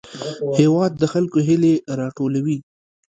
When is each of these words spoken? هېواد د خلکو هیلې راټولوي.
هېواد 0.57 0.91
د 0.97 1.03
خلکو 1.13 1.37
هیلې 1.47 1.73
راټولوي. 1.99 2.57